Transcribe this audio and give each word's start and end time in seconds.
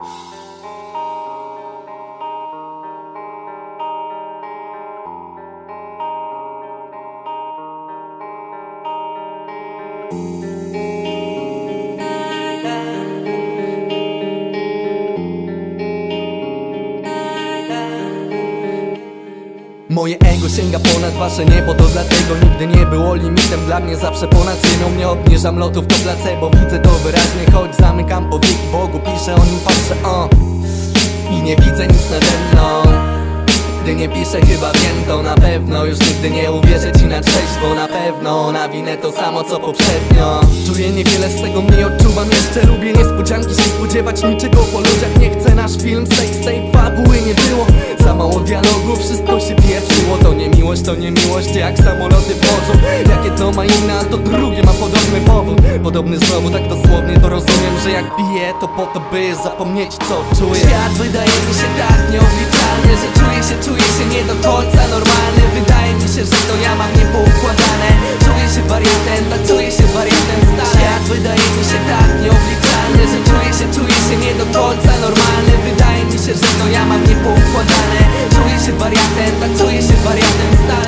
Música 0.00 0.48
Moje 19.98 20.18
ego 20.18 20.48
sięga 20.48 20.78
ponad 20.78 21.14
wasze 21.14 21.44
niebo 21.44 21.74
To 21.74 21.84
dlatego 21.84 22.34
nigdy 22.42 22.78
nie 22.78 22.86
było 22.86 23.14
limitem. 23.14 23.60
Dla 23.66 23.80
mnie 23.80 23.96
zawsze 23.96 24.28
ponad 24.28 24.58
ziemią 24.66 24.98
Nie 24.98 25.08
obniżam 25.08 25.58
lotów 25.58 25.86
to 25.86 25.94
placebo. 25.94 26.50
Widzę 26.50 26.78
to 26.78 26.90
wyraźnie 26.90 27.52
Choć 27.52 27.76
zamykam 27.76 28.30
powieki 28.30 28.68
Bogu. 28.72 28.98
Piszę 28.98 29.34
o 29.34 29.44
nim 29.44 29.60
patrzę 29.64 29.94
o. 30.04 30.28
I 31.32 31.42
nie 31.42 31.56
widzę 31.56 31.86
nic 31.86 32.10
nade 32.10 32.26
mną. 32.52 32.82
Gdy 33.82 33.94
nie 33.94 34.08
piszę 34.08 34.40
chyba 34.40 34.72
wiem 34.72 35.04
to 35.06 35.22
na 35.22 35.34
pewno 35.34 35.84
Już 35.84 35.98
nigdy 36.00 36.30
nie 36.30 36.52
uwierzę 36.52 36.92
ci 36.92 37.04
na 37.04 37.20
trzeźwo. 37.20 37.74
Na 37.74 37.88
pewno 37.88 38.52
nawinę 38.52 38.96
to 38.96 39.12
samo 39.12 39.44
co 39.44 39.60
poprzednio. 39.60 40.40
Czuję 40.66 40.90
niewiele 40.90 41.28
z 41.28 41.42
tego 41.42 41.62
mniej 41.62 41.84
odczuwam 41.84 42.28
Jeszcze. 42.30 42.66
Lubię 42.66 42.92
niespodzianki 42.92 43.54
się 43.54 43.70
spodziewać 43.70 44.22
Niczego 44.22 44.58
po 44.72 44.78
ludziach. 44.78 45.20
Nie 45.20 45.30
chcę 45.30 45.54
Nasz 45.54 45.76
film 45.82 46.06
sextape 46.06 46.27
to 50.88 50.94
nie 50.94 51.10
miłość 51.10 51.54
jak 51.54 51.76
samoloty 51.78 52.32
w 52.34 52.40
morzu 52.48 52.74
Jak 53.10 53.24
jedno 53.24 53.52
ma 53.52 53.64
inne, 53.64 53.94
a 54.00 54.04
to 54.04 54.16
drugie 54.18 54.62
ma 54.62 54.72
podobny 54.72 55.20
powód. 55.26 55.58
Podobny 55.82 56.18
znowu 56.18 56.50
tak 56.50 56.64
dosłownie 56.68 57.14
to 57.22 57.28
rozumiem 57.28 57.74
Że 57.84 57.90
jak 57.90 58.16
piję 58.16 58.46
to 58.60 58.68
po 58.68 58.86
to 58.86 59.00
by 59.10 59.22
zapomnieć 59.44 59.92
co 60.08 60.16
czuję. 60.38 60.60
Świat 60.60 60.92
wydaje 61.04 61.36
mi 61.46 61.54
się 61.60 61.68
tak 61.80 62.00
nieobliczalny 62.12 62.92
Że 63.02 63.08
czuję 63.18 63.40
się, 63.48 63.56
czuję 63.64 63.86
się 63.96 64.04
nie 64.14 64.22
do 64.30 64.34
końca 64.48 64.82
normalny. 64.96 65.42
Wydaje 65.58 65.92
mi 66.00 66.08
się, 66.14 66.22
że 66.30 66.38
to 66.48 66.54
ja 66.64 66.72
mam 66.80 66.90
niepoukładane. 66.98 67.90
Czuję 68.24 68.46
się 68.54 68.62
wariantem, 68.72 69.22
tak 69.30 69.42
czuję 69.48 69.70
się 69.76 69.86
wariantem 69.96 70.40
stale 70.50 70.72
Świat 70.74 71.02
wydaje 71.14 71.46
mi 71.56 71.64
się 71.70 71.78
tak 71.90 72.10
nieobliczalny 72.22 73.02
Że 73.12 73.18
czuję 73.28 73.50
się, 73.58 73.66
czuję 73.76 73.96
się 74.06 74.16
nie 74.24 74.32
do 74.40 74.46
końca 74.56 74.92
normalny. 75.06 75.52
Wydaje 75.68 76.02
mi 76.10 76.18
się, 76.24 76.32
że 76.40 76.50
to 76.58 76.64
ja 76.76 76.82
mam 76.90 77.00
niepoukładane. 77.08 78.00
Czuję 78.34 78.56
się 78.64 78.72
wariantem, 78.82 79.32
tak 79.40 79.52
czuję 79.58 79.80
się 79.88 79.96
wariantem 80.04 80.52
stale 80.64 80.87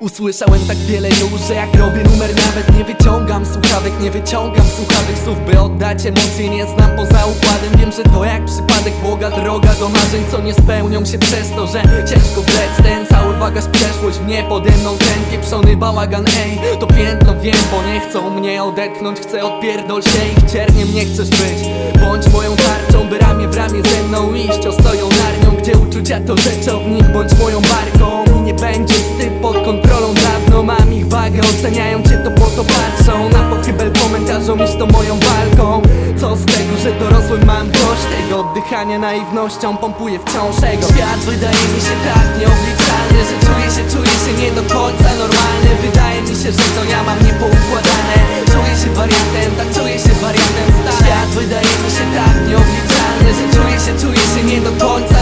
Usłyszałem 0.00 0.60
tak 0.68 0.76
wiele 0.76 1.08
już, 1.08 1.40
że 1.48 1.54
jak 1.54 1.74
robię 1.74 2.02
numer 2.10 2.30
nawet 2.46 2.78
nie 2.78 2.84
wyciągam 2.84 3.46
słuchawek 3.46 3.92
Nie 4.00 4.10
wyciągam 4.10 4.66
słuchawek 4.76 5.18
słów, 5.24 5.44
by 5.46 5.60
oddać 5.60 6.06
emocje 6.06 6.48
Nie 6.48 6.66
znam 6.66 6.96
poza 6.96 7.26
układem, 7.26 7.72
wiem, 7.78 7.92
że 7.92 8.02
to 8.02 8.24
jak 8.24 8.44
przypadek 8.44 8.94
Boga 9.02 9.30
droga 9.30 9.74
do 9.74 9.88
marzeń, 9.88 10.24
co 10.30 10.40
nie 10.40 10.54
spełnią 10.54 11.04
się 11.04 11.18
przez 11.18 11.50
to 11.50 11.66
Że 11.66 11.82
ciężko 11.82 12.42
wlec 12.42 12.76
ten 12.82 13.06
cały 13.06 13.34
bagaż 13.34 13.64
przeszłość 13.64 14.18
w 14.18 14.26
nie 14.26 14.42
Pode 14.42 14.70
mną 14.70 14.98
ten 14.98 15.24
pieprzony 15.30 15.76
bałagan, 15.76 16.24
ej 16.44 16.78
To 16.80 16.86
piętno 16.86 17.40
wiem, 17.40 17.58
bo 17.70 17.92
nie 17.92 18.00
chcą 18.00 18.30
mnie 18.30 18.62
odetchnąć 18.62 19.20
Chcę 19.20 19.44
odpierdol 19.44 20.02
się 20.02 20.20
ich 20.36 20.52
cierniem, 20.52 20.94
nie 20.94 21.04
chcesz 21.04 21.28
być. 21.28 21.58
Bądź 22.00 22.32
moją 22.32 22.56
tarczą, 22.56 23.08
by 23.08 23.18
ramię 23.18 23.48
w 23.48 23.56
ramię 23.56 23.82
ze 23.82 24.02
mną 24.08 24.34
iść 24.34 24.66
Ostoją 24.66 25.08
narnią, 25.08 25.60
gdzie 25.62 25.72
uczucia 25.78 26.20
to 26.20 26.36
rzeczownik 26.36 27.12
Bądź 27.12 27.38
moją 27.38 27.60
barką 27.60 28.19
pod 29.52 29.64
kontrolą 29.64 30.14
Dawno 30.14 30.62
mam 30.62 30.92
ich 30.92 31.08
wagę, 31.08 31.40
oceniają 31.40 32.02
cię 32.02 32.16
to 32.24 32.30
po 32.30 32.46
to 32.56 32.64
patrzą 32.64 33.14
Na 33.30 33.42
pochybel 33.50 33.90
komentarzom 34.02 34.58
iść 34.64 34.76
to 34.78 34.86
moją 34.86 35.18
walką. 35.28 35.82
Co 36.20 36.36
z 36.36 36.44
tego, 36.44 36.74
że 36.82 36.90
dorosłym 37.00 37.46
mam 37.46 37.66
dość 37.70 38.04
tego? 38.14 38.40
Oddychania 38.40 38.98
naiwnością 38.98 39.76
pompuję 39.76 40.18
wciąż 40.18 40.56
ego. 40.72 40.86
Świat 40.92 41.20
wydaje 41.30 41.64
mi 41.72 41.80
się 41.86 41.94
tak 42.08 42.26
nieobliczalny 42.40 43.20
Że 43.28 43.36
czuję 43.46 43.68
się, 43.76 43.82
czuję 43.92 44.14
się 44.24 44.32
nie 44.42 44.50
do 44.58 44.62
końca 44.74 45.08
normalny. 45.22 45.70
Wydaje 45.86 46.22
mi 46.22 46.34
się, 46.42 46.50
że 46.58 46.66
to 46.76 46.82
ja 46.92 47.00
mam 47.08 47.18
niepoukładane. 47.26 48.18
Czuję 48.52 48.74
się 48.82 48.90
wariantem, 48.98 49.50
tak 49.58 49.68
czuję 49.76 49.96
się 50.04 50.12
wariantem 50.22 50.68
stale 50.78 50.96
Świat 51.00 51.28
wydaje 51.40 51.72
mi 51.82 51.90
się 51.96 52.04
tak 52.16 52.36
nieobliczalny 52.48 53.30
Że 53.38 53.44
czuję 53.54 53.76
się, 53.84 53.92
czuję 54.02 54.24
się 54.32 54.42
nie 54.50 54.60
do 54.66 54.72
końca 54.84 55.18